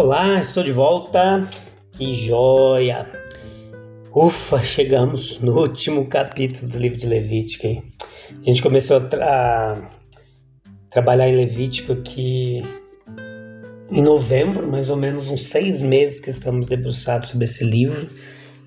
[0.00, 1.44] Olá, estou de volta.
[1.90, 3.04] Que joia!
[4.14, 7.66] Ufa, chegamos no último capítulo do livro de Levítico.
[7.66, 7.82] Hein?
[8.30, 9.90] A gente começou a, tra a
[10.88, 12.62] trabalhar em Levítico aqui
[13.90, 18.08] em novembro, mais ou menos uns seis meses que estamos debruçados sobre esse livro.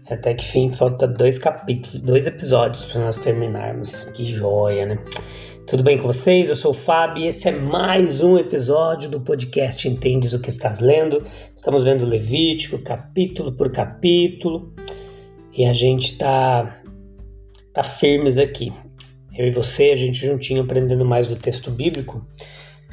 [0.09, 4.03] Até que fim, falta dois capítulos, dois episódios para nós terminarmos.
[4.03, 4.99] Que joia, né?
[5.67, 6.49] Tudo bem com vocês?
[6.49, 10.49] Eu sou o Fábio e esse é mais um episódio do podcast Entendes o que
[10.49, 11.23] estás lendo.
[11.55, 14.73] Estamos vendo Levítico, capítulo por capítulo,
[15.53, 16.81] e a gente tá,
[17.73, 18.73] tá firmes aqui.
[19.37, 22.25] Eu e você, a gente juntinho aprendendo mais do texto bíblico.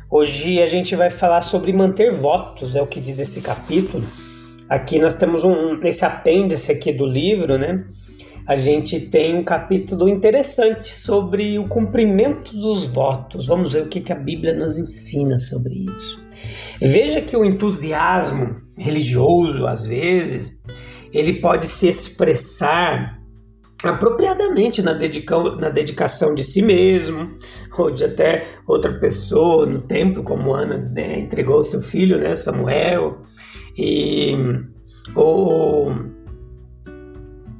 [0.09, 4.05] Hoje a gente vai falar sobre manter votos, é o que diz esse capítulo.
[4.69, 7.85] Aqui nós temos um, nesse apêndice aqui do livro, né?
[8.49, 13.47] A gente tem um capítulo interessante sobre o cumprimento dos votos.
[13.47, 16.19] Vamos ver o que, que a Bíblia nos ensina sobre isso.
[16.81, 20.63] Veja que o entusiasmo religioso, às vezes,
[21.13, 23.19] ele pode se expressar
[23.85, 27.37] apropriadamente na, dedica na dedicação de si mesmo,
[27.77, 33.19] ou de até outra pessoa no templo, como Ana né, entregou seu filho, né, Samuel,
[33.77, 34.35] e,
[35.15, 35.93] ou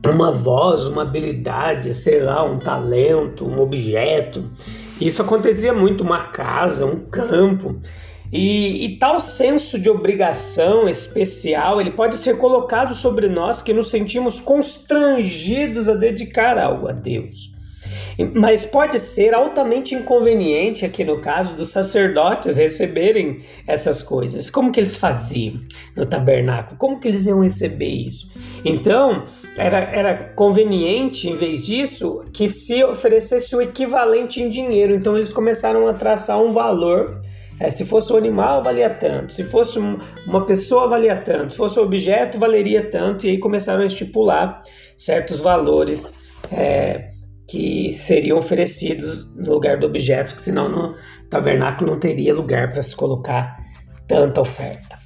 [0.07, 4.51] uma voz, uma habilidade, sei lá, um talento, um objeto.
[5.01, 7.81] Isso acontecia muito, uma casa, um campo.
[8.33, 13.89] E, e, tal senso de obrigação especial, ele pode ser colocado sobre nós que nos
[13.89, 17.58] sentimos constrangidos a dedicar algo a Deus.
[18.35, 24.51] Mas pode ser altamente inconveniente, aqui no caso dos sacerdotes, receberem essas coisas.
[24.51, 25.61] Como que eles faziam
[25.95, 26.77] no tabernáculo?
[26.79, 28.29] Como que eles iam receber isso?
[28.65, 29.25] Então,
[29.57, 34.95] era, era conveniente, em vez disso, que se oferecesse o equivalente em dinheiro.
[34.95, 37.23] Então, eles começaram a traçar um valor.
[37.61, 39.33] É, se fosse um animal, valia tanto.
[39.33, 41.53] Se fosse uma pessoa, valia tanto.
[41.53, 43.27] Se fosse um objeto, valeria tanto.
[43.27, 44.63] E aí começaram a estipular
[44.97, 46.19] certos valores.
[46.53, 47.11] É,
[47.49, 50.95] que seriam oferecidos no lugar do objeto, que senão no
[51.31, 53.59] tabernáculo não teria lugar para se colocar
[54.07, 54.99] tanta oferta.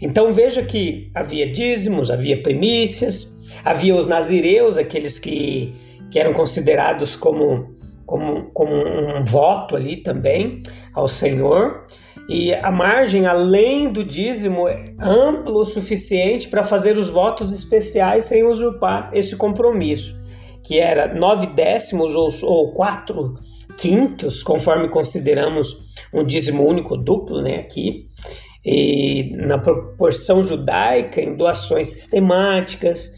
[0.00, 5.74] Então veja que havia dízimos, havia primícias, havia os nazireus, aqueles que,
[6.08, 7.74] que eram considerados como,
[8.06, 10.62] como, como um voto ali também
[10.94, 11.86] ao Senhor,
[12.28, 18.26] e a margem além do dízimo é ampla o suficiente para fazer os votos especiais
[18.26, 20.21] sem usurpar esse compromisso
[20.62, 23.34] que era nove décimos ou, ou quatro
[23.76, 28.08] quintos, conforme consideramos um dízimo único duplo, né, aqui,
[28.64, 33.12] e na proporção judaica, em doações sistemáticas,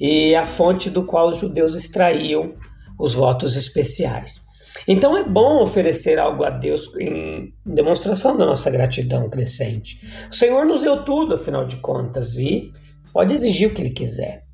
[0.00, 2.54] e a fonte do qual os judeus extraíam
[2.98, 4.46] os votos especiais.
[4.86, 10.00] Então é bom oferecer algo a Deus em demonstração da nossa gratidão crescente.
[10.30, 12.72] O Senhor nos deu tudo, afinal de contas, e
[13.12, 14.44] pode exigir o que Ele quiser.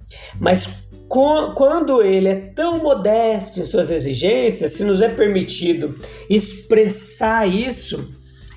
[0.40, 5.94] Mas quando ele é tão modesto em suas exigências, se nos é permitido
[6.28, 8.10] expressar isso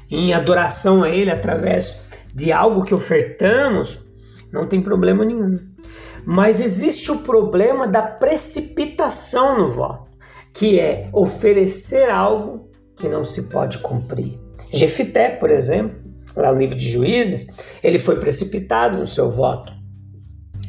[0.10, 4.00] em adoração a ele através de algo que ofertamos,
[4.52, 5.58] não tem problema nenhum.
[6.26, 10.06] Mas existe o problema da precipitação no voto,
[10.54, 14.40] que é oferecer algo que não se pode cumprir.
[14.72, 16.00] Jefité, por exemplo,
[16.36, 17.48] lá no livro de Juízes,
[17.84, 19.72] ele foi precipitado no seu voto.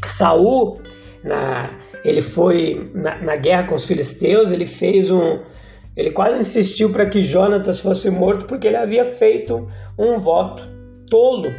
[0.05, 0.79] Saul
[1.23, 1.71] na,
[2.05, 5.41] ele foi na, na guerra com os filisteus, ele fez um,
[5.97, 9.67] ele quase insistiu para que Jonatas fosse morto porque ele havia feito
[9.99, 10.63] um voto
[11.11, 11.53] tolo.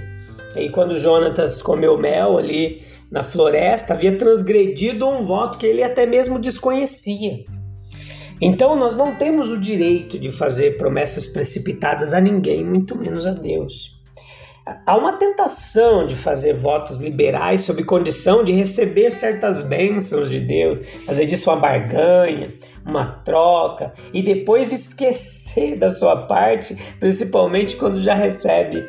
[0.55, 6.05] E quando Jonatas comeu mel ali na floresta, havia transgredido um voto que ele até
[6.05, 7.43] mesmo desconhecia.
[8.41, 13.33] Então nós não temos o direito de fazer promessas precipitadas a ninguém, muito menos a
[13.33, 13.98] Deus.
[14.85, 20.79] Há uma tentação de fazer votos liberais sob condição de receber certas bênçãos de Deus,
[21.05, 22.53] fazer disso uma barganha,
[22.85, 28.87] uma troca e depois esquecer da sua parte, principalmente quando já recebe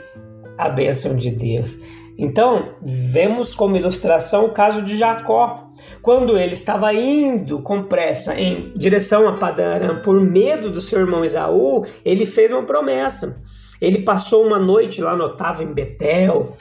[0.58, 1.78] a bênção de Deus.
[2.18, 5.70] Então, vemos como ilustração o caso de Jacó.
[6.02, 11.24] Quando ele estava indo com pressa em direção a Padarã por medo do seu irmão
[11.24, 13.42] Esaú, ele fez uma promessa.
[13.80, 15.24] Ele passou uma noite lá no
[15.62, 16.56] em Betel,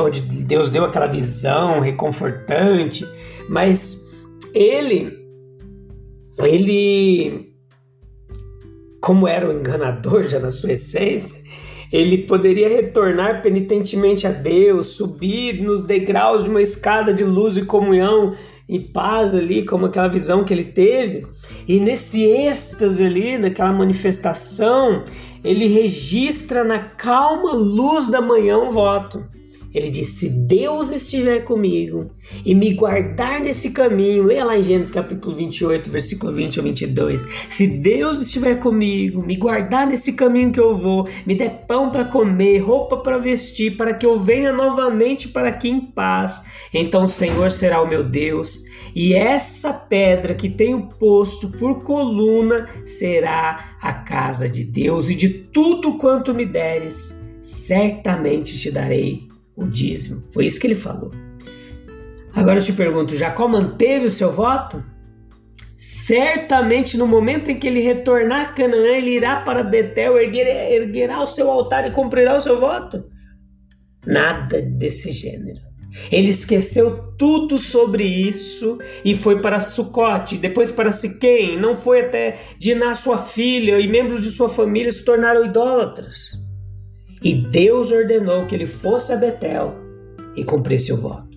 [0.00, 3.06] onde Deus deu aquela visão reconfortante,
[3.48, 4.04] mas
[4.52, 5.22] ele
[6.38, 7.54] ele
[9.04, 11.44] como era um enganador já na sua essência,
[11.92, 17.66] ele poderia retornar penitentemente a Deus, subir nos degraus de uma escada de luz e
[17.66, 18.34] comunhão
[18.68, 21.26] e paz ali, como aquela visão que ele teve.
[21.68, 25.04] E nesse êxtase ali, naquela manifestação,
[25.42, 29.24] ele registra na calma luz da manhã um voto.
[29.74, 32.12] Ele diz: Se Deus estiver comigo
[32.46, 37.28] e me guardar nesse caminho, leia lá em Gênesis capítulo 28, versículo 20 ou 22.
[37.48, 42.04] Se Deus estiver comigo, me guardar nesse caminho que eu vou, me der pão para
[42.04, 47.08] comer, roupa para vestir, para que eu venha novamente para aqui em paz, então o
[47.08, 53.92] Senhor será o meu Deus, e essa pedra que tenho posto por coluna será a
[53.92, 60.22] casa de Deus, e de tudo quanto me deres, certamente te darei o dízimo.
[60.32, 61.10] Foi isso que ele falou.
[62.34, 64.84] Agora eu te pergunto: Jacó manteve o seu voto?
[65.76, 71.26] Certamente no momento em que ele retornar a Canaã, ele irá para Betel, erguerá o
[71.26, 73.04] seu altar e cumprirá o seu voto?
[74.06, 75.60] Nada desse gênero.
[76.10, 82.40] Ele esqueceu tudo sobre isso e foi para Sucote, depois para Siquém, não foi até
[82.58, 86.43] Diná, sua filha, e membros de sua família se tornaram idólatras.
[87.24, 89.74] E Deus ordenou que ele fosse a Betel
[90.36, 91.34] e cumprisse o voto.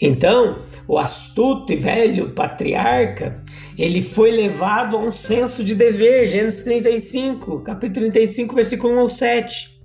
[0.00, 3.42] Então, o astuto e velho patriarca,
[3.76, 9.08] ele foi levado a um senso de dever, Gênesis 35, capítulo 35, versículo 1 ao
[9.08, 9.82] 7.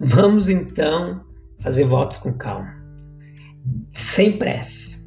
[0.00, 1.24] Vamos então
[1.60, 2.74] fazer votos com calma,
[3.92, 4.98] sem pressa.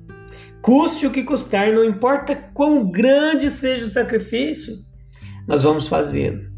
[0.62, 4.76] Custe o que custar, não importa quão grande seja o sacrifício,
[5.46, 6.53] nós vamos fazê-lo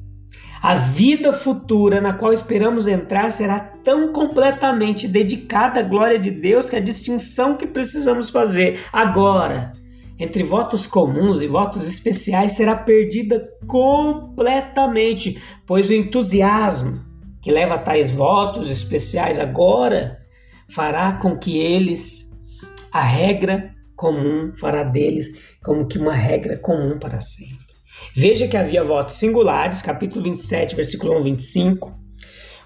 [0.66, 6.68] a vida futura na qual esperamos entrar será tão completamente dedicada à glória de Deus
[6.68, 9.74] que a distinção que precisamos fazer agora
[10.18, 17.00] entre votos comuns e votos especiais será perdida completamente, pois o entusiasmo
[17.44, 20.18] que leva a tais votos especiais agora
[20.68, 22.36] fará com que eles
[22.92, 27.65] a regra comum fará deles como que uma regra comum para sempre.
[28.16, 32.06] Veja que havia votos singulares, capítulo 27, versículo 1 25.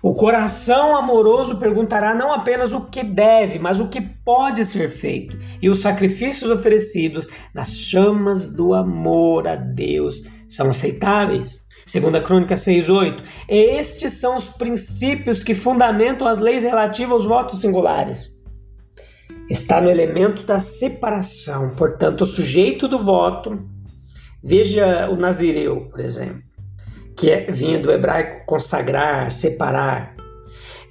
[0.01, 5.37] O coração amoroso perguntará não apenas o que deve, mas o que pode ser feito,
[5.61, 11.67] e os sacrifícios oferecidos nas chamas do amor a Deus são aceitáveis.
[11.85, 13.23] Segunda Crônica 6:8.
[13.49, 18.31] Estes são os princípios que fundamentam as leis relativas aos votos singulares.
[19.49, 23.59] Está no elemento da separação, portanto, o sujeito do voto
[24.43, 26.41] Veja o Nazireu, por exemplo,
[27.15, 30.15] que é, vinha do hebraico consagrar, separar.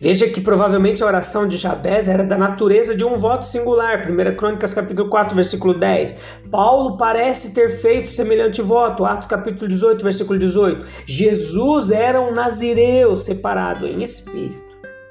[0.00, 4.09] Veja que provavelmente a oração de Jabez era da natureza de um voto singular.
[4.09, 6.17] 1 Crônicas capítulo 4, versículo 10.
[6.50, 9.05] Paulo parece ter feito semelhante voto.
[9.05, 10.87] Atos capítulo 18, versículo 18.
[11.05, 14.62] Jesus era um nazireu separado em espírito.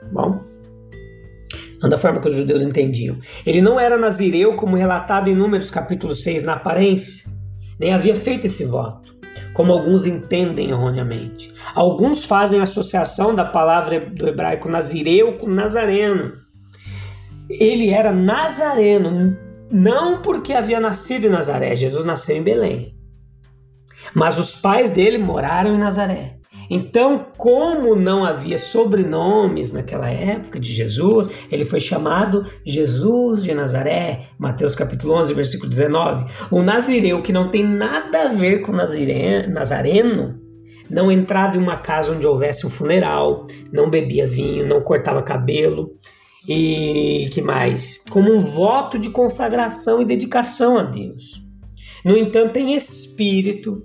[0.09, 0.39] Bom,
[1.81, 3.17] não da forma que os judeus entendiam.
[3.45, 7.36] Ele não era nazireu como relatado em Números capítulo 6 na aparência
[7.79, 9.15] nem havia feito esse voto,
[9.53, 11.53] como alguns entendem erroneamente.
[11.73, 16.33] Alguns fazem associação da palavra do hebraico nazireu com nazareno.
[17.49, 19.37] Ele era nazareno,
[19.71, 22.95] não porque havia nascido em Nazaré, Jesus nasceu em Belém.
[24.13, 26.36] Mas os pais dele moraram em Nazaré.
[26.69, 34.23] Então, como não havia sobrenomes naquela época de Jesus, ele foi chamado Jesus de Nazaré,
[34.37, 36.25] Mateus capítulo 11, versículo 19.
[36.51, 40.39] O nazireu, que não tem nada a ver com nazareno,
[40.89, 45.91] não entrava em uma casa onde houvesse um funeral, não bebia vinho, não cortava cabelo.
[46.47, 48.03] E que mais?
[48.09, 51.45] Como um voto de consagração e dedicação a Deus.
[52.05, 53.83] No entanto, em espírito,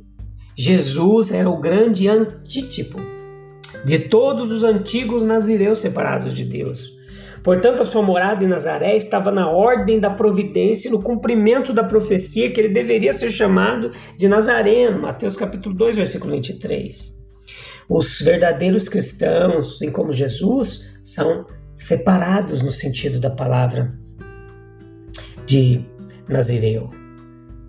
[0.56, 3.00] Jesus era o grande antítipo
[3.85, 6.92] de todos os antigos nazireus separados de Deus.
[7.42, 11.82] Portanto, a sua morada em Nazaré estava na ordem da providência e no cumprimento da
[11.82, 17.12] profecia que ele deveria ser chamado de Nazareno, Mateus capítulo 2, versículo 23.
[17.88, 23.92] Os verdadeiros cristãos, assim como Jesus, são separados no sentido da palavra
[25.44, 25.85] de
[26.28, 27.01] Nazireu.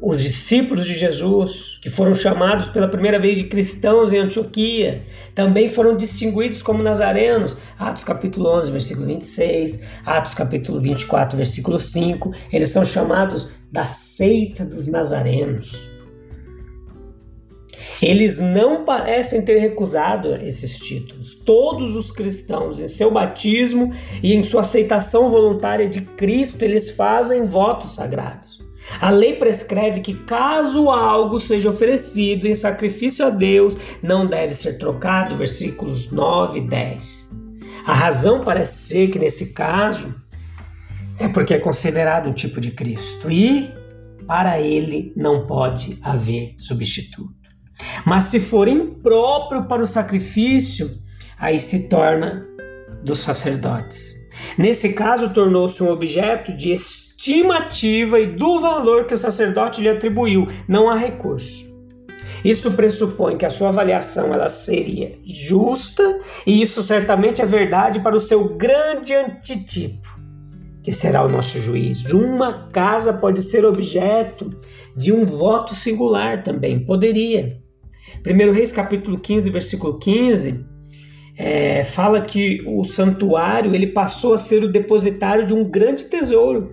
[0.05, 5.69] Os discípulos de Jesus, que foram chamados pela primeira vez de cristãos em Antioquia, também
[5.69, 7.55] foram distinguidos como nazarenos.
[7.79, 12.33] Atos capítulo 11, versículo 26, Atos capítulo 24, versículo 5.
[12.51, 15.89] Eles são chamados da seita dos nazarenos.
[18.01, 21.33] Eles não parecem ter recusado esses títulos.
[21.33, 27.45] Todos os cristãos, em seu batismo e em sua aceitação voluntária de Cristo, eles fazem
[27.45, 28.62] votos sagrados.
[28.99, 34.77] A lei prescreve que, caso algo seja oferecido em sacrifício a Deus, não deve ser
[34.77, 35.37] trocado.
[35.37, 37.29] Versículos 9 e 10.
[37.85, 40.13] A razão parece ser que, nesse caso,
[41.19, 43.71] é porque é considerado um tipo de Cristo e,
[44.25, 47.33] para ele, não pode haver substituto.
[48.05, 50.97] Mas se for impróprio para o sacrifício,
[51.37, 52.45] aí se torna
[53.03, 54.15] dos sacerdotes.
[54.57, 56.71] Nesse caso, tornou-se um objeto de
[57.23, 60.47] estimativa e do valor que o sacerdote lhe atribuiu.
[60.67, 61.71] Não há recurso.
[62.43, 68.15] Isso pressupõe que a sua avaliação ela seria justa, e isso certamente é verdade para
[68.15, 70.19] o seu grande antitipo,
[70.83, 72.03] que será o nosso juiz.
[72.11, 74.49] Uma casa pode ser objeto
[74.93, 77.57] de um voto singular também, poderia.
[78.25, 80.65] 1 Reis capítulo 15, versículo 15,
[81.37, 86.71] é, fala que o santuário ele passou a ser o depositário de um grande tesouro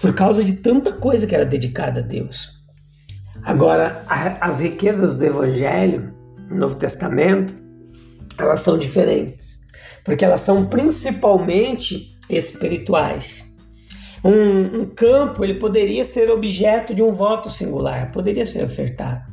[0.00, 2.58] por causa de tanta coisa que era dedicada a Deus.
[3.42, 6.14] Agora, a, as riquezas do Evangelho,
[6.48, 7.54] no Novo Testamento,
[8.38, 9.58] elas são diferentes,
[10.04, 13.44] porque elas são principalmente espirituais.
[14.24, 19.30] Um, um campo ele poderia ser objeto de um voto singular, poderia ser ofertado.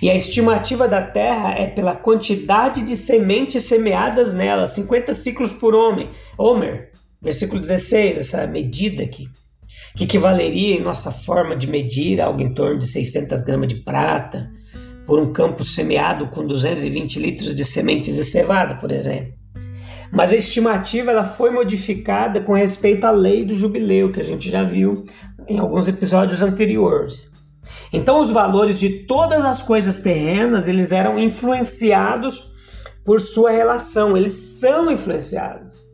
[0.00, 5.74] E a estimativa da terra é pela quantidade de sementes semeadas nela, 50 ciclos por
[5.74, 6.10] homem.
[6.36, 9.26] Homer, versículo 16, essa medida aqui,
[9.96, 14.52] que equivaleria em nossa forma de medir algo em torno de 600 gramas de prata
[15.06, 19.32] por um campo semeado com 220 litros de sementes de cevada, por exemplo.
[20.12, 24.50] Mas a estimativa ela foi modificada com respeito à lei do jubileu, que a gente
[24.50, 25.04] já viu
[25.48, 27.32] em alguns episódios anteriores.
[27.90, 32.52] Então os valores de todas as coisas terrenas, eles eram influenciados
[33.04, 35.85] por sua relação, eles são influenciados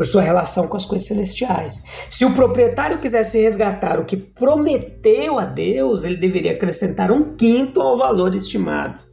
[0.00, 1.84] por sua relação com as coisas celestiais.
[2.08, 7.82] Se o proprietário quisesse resgatar o que prometeu a Deus, ele deveria acrescentar um quinto
[7.82, 9.04] ao valor estimado.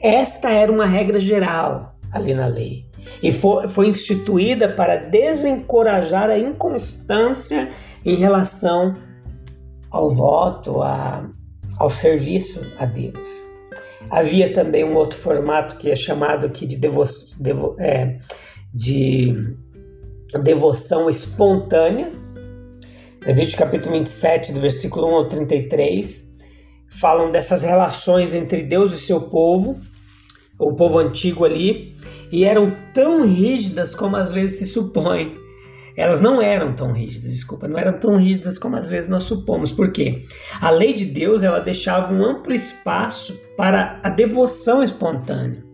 [0.00, 2.86] Esta era uma regra geral ali na lei
[3.20, 7.68] e foi, foi instituída para desencorajar a inconstância
[8.04, 8.94] em relação
[9.90, 11.28] ao voto, a,
[11.80, 13.44] ao serviço a Deus.
[14.08, 17.02] Havia também um outro formato que é chamado aqui de, devo,
[17.40, 18.20] devo, é,
[18.72, 19.56] de
[20.42, 22.10] devoção espontânea.
[23.24, 26.32] Levítico capítulo 27, do versículo 1 ao 33,
[26.88, 29.80] falam dessas relações entre Deus e seu povo,
[30.58, 31.96] o povo antigo ali,
[32.30, 35.46] e eram tão rígidas como às vezes se supõe
[35.96, 39.72] elas não eram tão rígidas, desculpa, não eram tão rígidas como às vezes nós supomos.
[39.72, 40.24] Por quê?
[40.60, 45.64] A lei de Deus ela deixava um amplo espaço para a devoção espontânea.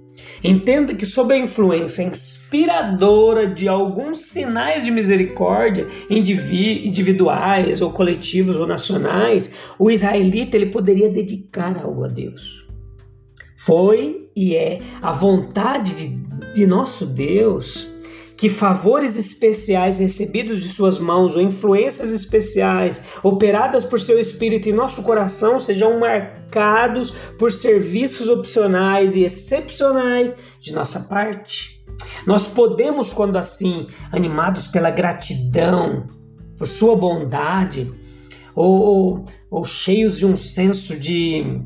[0.43, 8.67] Entenda que, sob a influência inspiradora de alguns sinais de misericórdia individuais ou coletivos ou
[8.67, 12.67] nacionais, o israelita ele poderia dedicar algo a Deus.
[13.57, 17.92] Foi e é a vontade de, de nosso Deus
[18.43, 24.73] que favores especiais recebidos de suas mãos ou influências especiais operadas por seu espírito em
[24.73, 31.87] nosso coração sejam marcados por serviços opcionais e excepcionais de nossa parte.
[32.27, 36.09] Nós podemos, quando assim, animados pela gratidão,
[36.59, 37.93] por sua bondade,
[38.57, 41.61] ou, ou, ou cheios de um senso de,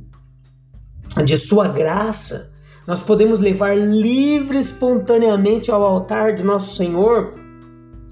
[1.25, 2.53] de sua graça,
[2.87, 7.35] nós podemos levar livre espontaneamente ao altar de nosso Senhor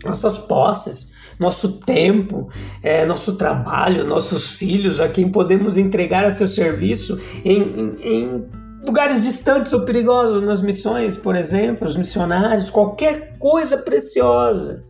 [0.04, 2.48] nossas posses, nosso tempo,
[2.82, 8.46] é, nosso trabalho, nossos filhos, a quem podemos entregar a seu serviço em, em, em
[8.84, 14.84] lugares distantes ou perigosos, nas missões, por exemplo, os missionários, qualquer coisa preciosa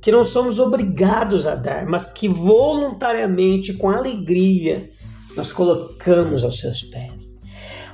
[0.00, 4.90] que não somos obrigados a dar, mas que voluntariamente, com alegria,
[5.36, 7.21] nós colocamos aos seus pés.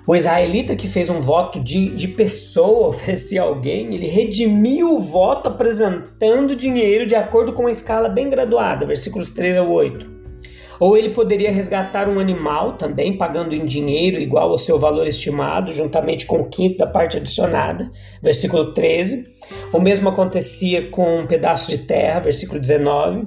[0.08, 5.50] O israelita que fez um voto de, de pessoa, oferecia alguém, ele redimiu o voto
[5.50, 10.18] apresentando dinheiro de acordo com uma escala bem graduada, versículos 3 a 8.
[10.80, 15.74] Ou ele poderia resgatar um animal também, pagando em dinheiro igual ao seu valor estimado,
[15.74, 17.90] juntamente com o quinto da parte adicionada,
[18.22, 19.26] versículo 13.
[19.74, 23.26] O mesmo acontecia com um pedaço de terra, versículo 19.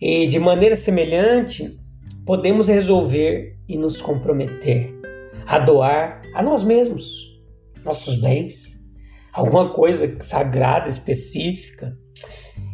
[0.00, 1.76] E de maneira semelhante,
[2.24, 4.97] podemos resolver e nos comprometer
[5.48, 7.40] a doar a nós mesmos,
[7.82, 8.78] nossos bens,
[9.32, 11.96] alguma coisa sagrada, específica.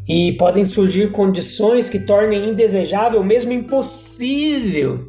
[0.08, 5.06] E podem surgir condições que tornem indesejável, mesmo impossível,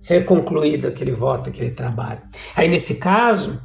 [0.00, 2.20] ser concluído aquele voto, aquele trabalho.
[2.56, 3.60] Aí, nesse caso,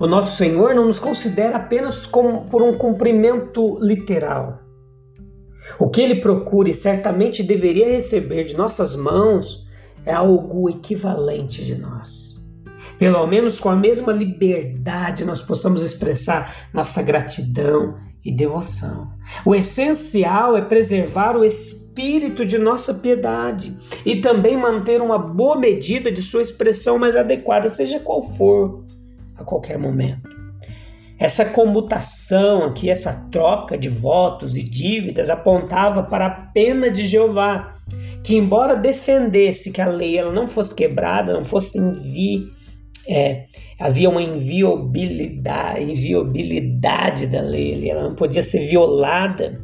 [0.00, 4.58] o nosso Senhor não nos considera apenas como por um cumprimento literal.
[5.78, 9.68] O que ele procura e certamente deveria receber de nossas mãos
[10.04, 12.29] é algo equivalente de nós.
[13.00, 19.10] Pelo menos com a mesma liberdade nós possamos expressar nossa gratidão e devoção.
[19.42, 26.12] O essencial é preservar o espírito de nossa piedade e também manter uma boa medida
[26.12, 28.84] de sua expressão mais adequada, seja qual for
[29.34, 30.28] a qualquer momento.
[31.18, 37.76] Essa comutação aqui, essa troca de votos e dívidas apontava para a pena de Jeová,
[38.22, 42.59] que embora defendesse que a lei ela não fosse quebrada, não fosse envi,
[43.10, 43.46] é,
[43.78, 49.60] havia uma inviolabilidade, inviolabilidade da lei, ela não podia ser violada.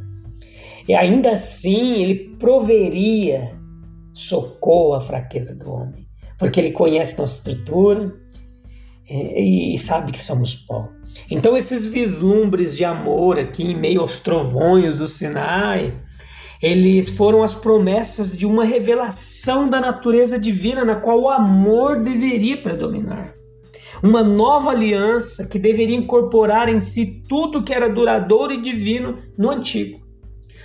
[0.88, 3.57] E ainda assim ele proveria
[4.12, 6.07] socorro à fraqueza do homem,
[6.38, 8.12] porque ele conhece nossa estrutura,
[9.09, 10.88] e sabe que somos pó.
[11.31, 15.95] Então, esses vislumbres de amor aqui em meio aos trovões do Sinai,
[16.61, 22.61] eles foram as promessas de uma revelação da natureza divina na qual o amor deveria
[22.61, 23.36] predominar.
[24.03, 29.50] Uma nova aliança que deveria incorporar em si tudo que era duradouro e divino no
[29.50, 30.00] antigo.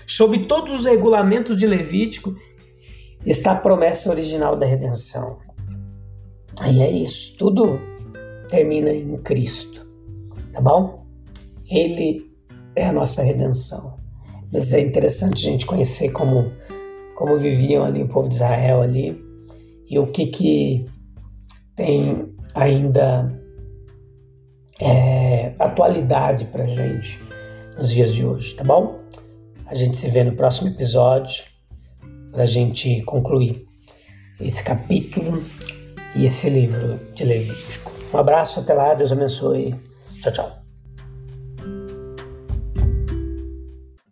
[0.05, 2.35] Sob todos os regulamentos de Levítico
[3.25, 5.39] está a promessa original da redenção.
[6.59, 7.79] Aí é isso, tudo
[8.49, 9.87] termina em Cristo,
[10.51, 11.05] tá bom?
[11.69, 12.29] Ele
[12.75, 13.97] é a nossa redenção.
[14.51, 16.51] Mas é interessante a gente conhecer como,
[17.15, 19.23] como viviam ali o povo de Israel ali
[19.89, 20.85] e o que que
[21.75, 23.31] tem ainda
[24.79, 27.19] é, atualidade para gente
[27.77, 28.99] nos dias de hoje, tá bom?
[29.65, 31.43] A gente se vê no próximo episódio
[32.31, 33.65] para a gente concluir
[34.39, 35.41] esse capítulo
[36.15, 37.91] e esse livro de Levítico.
[38.13, 39.75] Um abraço, até lá, Deus abençoe.
[40.21, 40.60] Tchau, tchau.